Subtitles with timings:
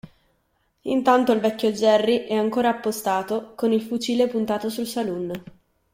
[0.85, 5.43] Intanto il vecchio Jerry è ancora appostato col fucile puntato sul saloon.